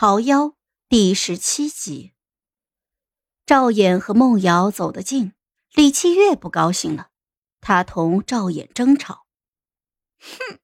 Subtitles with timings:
[0.00, 0.54] 桃夭
[0.88, 2.12] 第十七集。
[3.44, 5.32] 赵衍和孟瑶走得近，
[5.74, 7.10] 李七月不高兴了，
[7.60, 9.26] 他同赵衍争吵
[10.22, 10.60] ：“哼，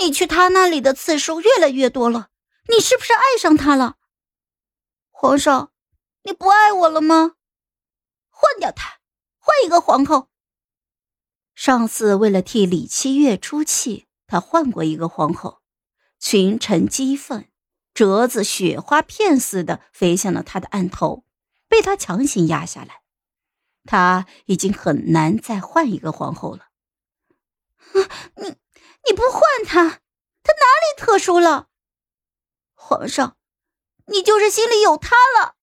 [0.00, 2.30] 你去他那里的次数越来越多了，
[2.70, 3.98] 你是不是爱上他了？
[5.10, 5.72] 皇上，
[6.22, 7.34] 你不爱我了吗？
[8.30, 9.00] 换掉他，
[9.36, 10.30] 换一个皇后。”
[11.54, 15.60] 上次为了替李七月出气，他换过一个皇后，
[16.18, 17.49] 群臣激愤。
[18.00, 21.26] 折子雪花片似的飞向了他的案头，
[21.68, 23.02] 被他强行压下来。
[23.84, 26.68] 他已经很难再换一个皇后了。
[28.36, 28.56] 你
[29.04, 30.00] 你不换他，
[30.42, 31.68] 他哪里特殊了？
[32.72, 33.36] 皇上，
[34.06, 35.56] 你就是心里有他了。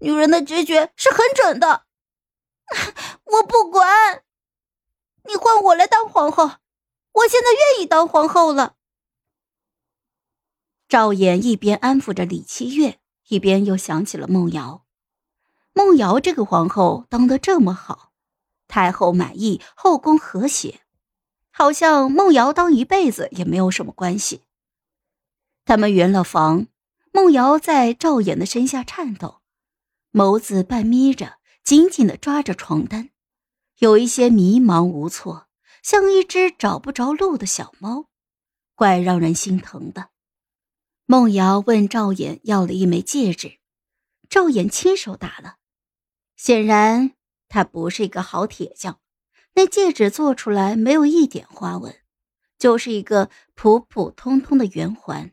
[0.00, 1.84] 女人的直觉是很准的。
[3.26, 4.24] 我不管，
[5.28, 6.50] 你换我来当皇后，
[7.12, 8.73] 我现在愿意当皇后了。
[10.94, 14.84] 赵衍一边安抚着李七月，一边又想起了孟瑶。
[15.72, 18.12] 孟瑶这个皇后当得这么好，
[18.68, 20.82] 太后满意，后宫和谐，
[21.50, 24.42] 好像孟瑶当一辈子也没有什么关系。
[25.64, 26.68] 他们圆了房，
[27.10, 29.40] 孟瑶在赵衍的身下颤抖，
[30.12, 33.10] 眸子半眯着，紧紧的抓着床单，
[33.78, 35.48] 有一些迷茫无措，
[35.82, 38.06] 像一只找不着路的小猫，
[38.76, 40.10] 怪让人心疼的。
[41.06, 43.58] 孟瑶问赵衍要了一枚戒指，
[44.30, 45.56] 赵衍亲手打了。
[46.34, 47.12] 显然
[47.46, 48.98] 他不是一个好铁匠，
[49.52, 51.94] 那戒指做出来没有一点花纹，
[52.58, 55.32] 就是一个普普通通的圆环。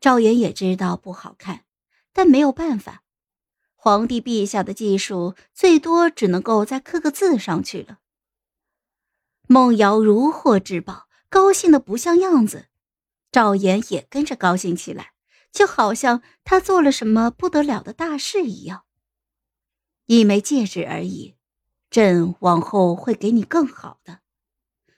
[0.00, 1.66] 赵衍也知道不好看，
[2.14, 3.02] 但没有办法，
[3.74, 7.98] 皇帝陛下的技术最多只能够再刻个字上去了。
[9.46, 12.70] 孟瑶如获至宝，高兴的不像样子。
[13.32, 15.14] 赵岩也跟着高兴起来，
[15.50, 18.84] 就好像他做了什么不得了的大事一样。
[20.04, 21.36] 一枚戒指而已，
[21.88, 24.20] 朕往后会给你更好的。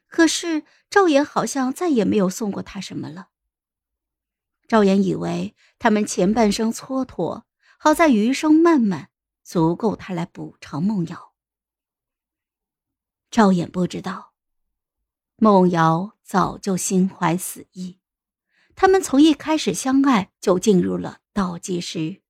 [0.08, 3.28] 可是赵岩好像再也没有送过他什么了。
[4.66, 7.44] 赵岩以为他们前半生蹉跎，
[7.78, 9.10] 好在余生漫漫，
[9.44, 11.34] 足够他来补偿梦瑶。
[13.30, 14.32] 赵岩不知道，
[15.36, 18.00] 梦瑶早就心怀死意。
[18.76, 22.20] 他们从一开始相爱就进入了倒计时。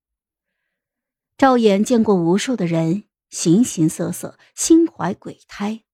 [1.36, 5.84] 赵岩见过无数的人，形形色色，心怀鬼胎。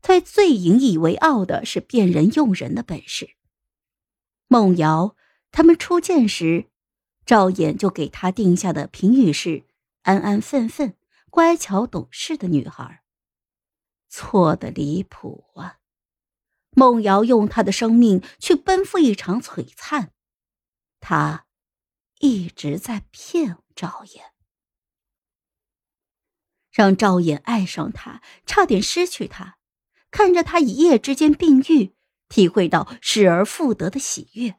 [0.00, 3.30] 他最引以为傲的是辨人用人的本事。
[4.46, 5.16] 孟瑶
[5.50, 6.66] 他们初见时，
[7.24, 9.64] 赵岩就给他定下的评语是：
[10.02, 10.94] 安安分分、
[11.28, 13.02] 乖巧懂事的女孩。
[14.08, 15.78] 错的离谱啊！
[16.78, 20.10] 孟瑶用他的生命去奔赴一场璀璨，
[21.00, 21.46] 他
[22.18, 24.20] 一直在骗赵衍，
[26.70, 29.56] 让赵衍爱上他，差点失去他，
[30.10, 31.94] 看着他一夜之间病愈，
[32.28, 34.56] 体会到失而复得的喜悦，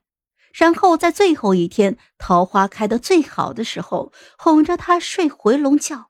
[0.52, 6.10] 然后在最后一天桃花开得最好的时候，哄着他睡回笼觉。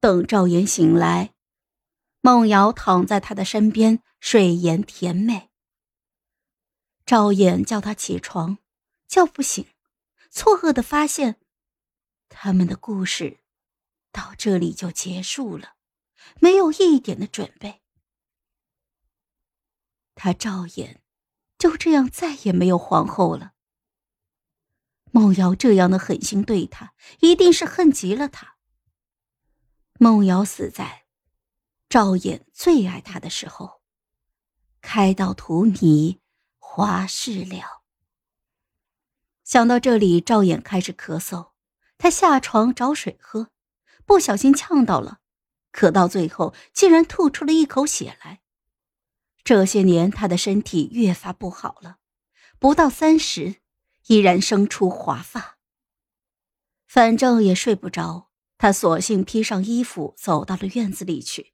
[0.00, 1.34] 等赵岩醒来。
[2.22, 5.48] 孟瑶躺在他的身边，睡颜甜美。
[7.06, 8.58] 赵衍叫他起床，
[9.08, 9.66] 叫不醒，
[10.30, 11.40] 错愕的发现，
[12.28, 13.38] 他们的故事
[14.12, 15.76] 到这里就结束了，
[16.40, 17.80] 没有一点的准备。
[20.14, 20.98] 他赵衍
[21.58, 23.54] 就这样再也没有皇后了。
[25.10, 28.56] 孟瑶这样的狠心对他，一定是恨极了他。
[29.98, 30.99] 孟瑶死在。
[31.90, 33.82] 赵衍最爱他的时候，
[34.80, 36.20] 开到荼蘼
[36.60, 37.82] 花事了。
[39.42, 41.50] 想到这里，赵衍开始咳嗽。
[41.98, 43.50] 他下床找水喝，
[44.06, 45.18] 不小心呛到了，
[45.72, 48.40] 咳到最后竟然吐出了一口血来。
[49.42, 51.96] 这些年，他的身体越发不好了，
[52.60, 53.56] 不到三十，
[54.06, 55.58] 依然生出华发。
[56.86, 61.52] 反正也睡不着，他索性披上衣服，走到了院子里去。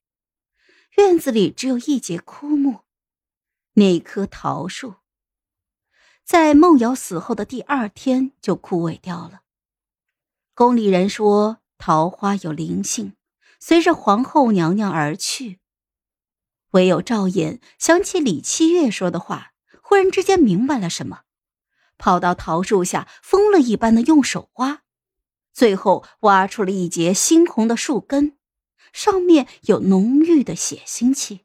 [0.96, 2.80] 院子里只有一截枯木，
[3.74, 4.94] 那棵桃树
[6.24, 9.42] 在孟瑶死后的第二天就枯萎掉了。
[10.54, 13.14] 宫里人说桃花有灵性，
[13.60, 15.60] 随着皇后娘娘而去。
[16.70, 19.52] 唯有赵衍想起李七月说的话，
[19.82, 21.24] 忽然之间明白了什么，
[21.98, 24.80] 跑到桃树下，疯了一般的用手挖，
[25.52, 28.38] 最后挖出了一截猩红的树根。
[28.96, 31.44] 上面有浓郁的血腥气。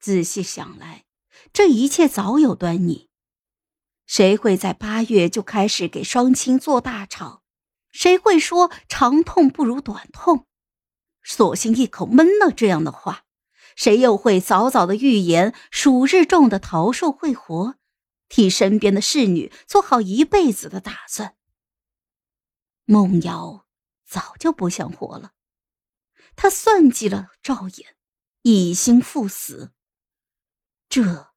[0.00, 1.04] 仔细想来，
[1.52, 3.08] 这一切早有端倪。
[4.04, 7.44] 谁会在八月就开始给双亲做大场？
[7.92, 10.48] 谁会说长痛不如短痛？
[11.22, 13.24] 索性一口闷了这样的话。
[13.76, 17.76] 谁又会早早的预言数日中的桃树会活，
[18.28, 21.36] 替身边的侍女做好一辈子的打算？
[22.84, 23.66] 梦瑶
[24.04, 25.32] 早就不想活了，
[26.36, 27.86] 他算计了赵衍，
[28.42, 29.72] 一心赴死。
[30.88, 31.32] 这，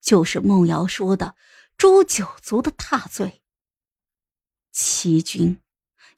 [0.00, 1.36] 就是梦瑶说的。
[1.78, 3.42] 诛九族的大罪，
[4.72, 5.60] 欺君、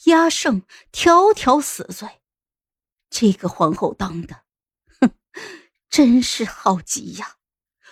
[0.04, 0.62] 压胜，
[0.92, 2.20] 条条死罪。
[3.10, 4.44] 这个皇后当的，
[5.00, 5.10] 哼，
[5.90, 7.38] 真是好极呀，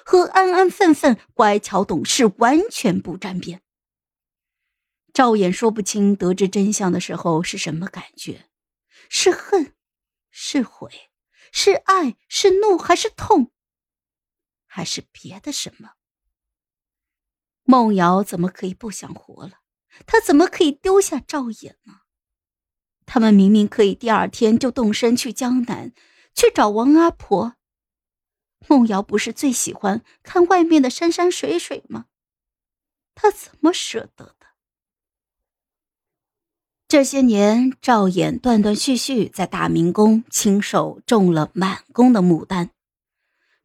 [0.04, 3.62] 和安安分分、乖巧懂事完全不沾边。
[5.12, 8.48] 赵衍说不清得知真相的时候是什么感觉，
[9.08, 9.74] 是恨，
[10.38, 11.08] 是悔，
[11.50, 13.52] 是爱，是怒，还是痛，
[14.66, 15.92] 还是别的什么？
[17.62, 19.60] 梦瑶怎么可以不想活了？
[20.06, 22.02] 他怎么可以丢下赵衍呢？
[23.06, 25.94] 他们明明可以第二天就动身去江南，
[26.34, 27.56] 去找王阿婆。
[28.68, 32.08] 梦瑶不是最喜欢看外面的山山水水吗？
[33.14, 34.35] 他怎么舍得？
[36.88, 42.70] 这些年，赵衍断断续续在大明宫亲手种了满宫的牡丹，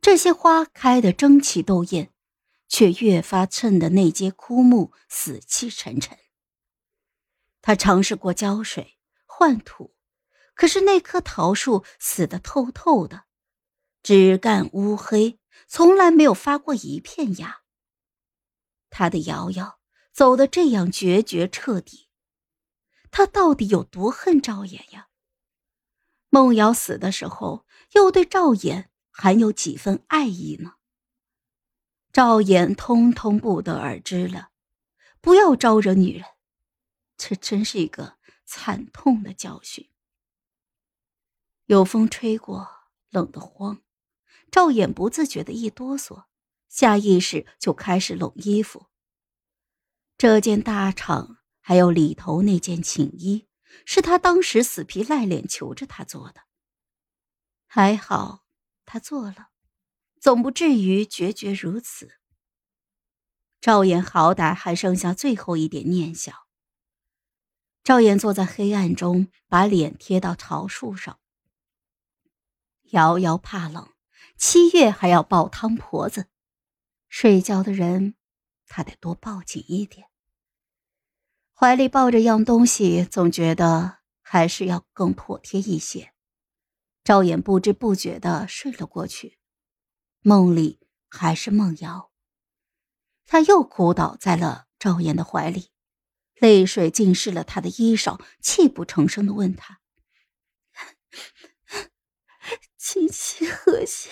[0.01, 2.11] 这些花开得争奇斗艳。
[2.73, 6.17] 却越发衬得那阶枯木死气沉沉。
[7.61, 9.93] 他尝试过浇水、换土，
[10.55, 13.23] 可是那棵桃树死得透透的，
[14.01, 17.63] 枝干乌黑，从来没有发过一片芽。
[18.89, 19.79] 他的瑶瑶
[20.13, 22.07] 走得这样决绝彻底，
[23.11, 25.09] 他到底有多恨赵衍呀？
[26.29, 30.75] 孟瑶死的时候，又对赵衍还有几分爱意呢？
[32.13, 34.51] 赵衍通通不得而知了，
[35.19, 36.25] 不要招惹女人，
[37.17, 39.89] 这真是一个惨痛的教训。
[41.65, 42.67] 有风吹过，
[43.09, 43.81] 冷得慌，
[44.49, 46.25] 赵衍不自觉的一哆嗦，
[46.69, 48.87] 下意识就开始拢衣服。
[50.17, 53.47] 这件大氅还有里头那件寝衣，
[53.85, 56.41] 是他当时死皮赖脸求着他做的，
[57.65, 58.43] 还好
[58.85, 59.47] 他做了。
[60.19, 62.11] 总不至于决绝如此。
[63.59, 66.35] 赵岩好歹还剩下最后一点念想。
[67.83, 71.19] 赵岩坐在黑暗中，把脸贴到桃树上。
[72.91, 73.91] 瑶瑶怕冷，
[74.37, 76.27] 七月还要抱汤婆子，
[77.09, 78.13] 睡觉的人，
[78.67, 80.10] 他得多抱紧一点。
[81.61, 86.11] 怀里抱着样东西，总觉得还是要更妥帖一些。
[87.03, 89.37] 赵岩不知不觉的睡了过去。
[90.21, 92.11] 梦里还是梦瑶，
[93.27, 95.69] 他又哭倒在了赵岩的怀里，
[96.33, 99.81] 泪水浸湿了他的衣裳，泣不成声的问他
[102.75, 104.09] ：“亲戚和谐，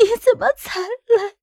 [0.00, 1.36] 你怎么才来？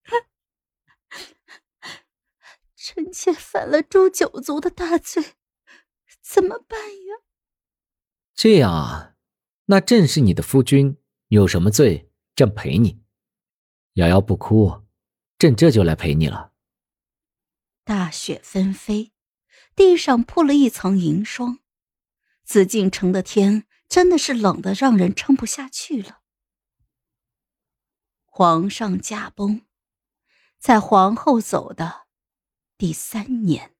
[2.92, 5.36] 臣妾犯了诛九族的大罪，
[6.24, 7.18] 怎么办呀？”
[8.34, 9.14] 这样啊，
[9.66, 10.98] 那朕是你的夫君，
[11.28, 13.04] 有什么罪，朕陪你。
[13.94, 14.88] 瑶瑶不哭，
[15.38, 16.52] 朕这就来陪你了。
[17.84, 19.12] 大雪纷飞，
[19.76, 21.60] 地上铺了一层银霜，
[22.44, 26.22] 紫禁城的天真的是冷的让人撑不下去了。
[28.26, 29.62] 皇上驾崩，
[30.58, 32.08] 在皇后走的
[32.80, 33.79] 第三年。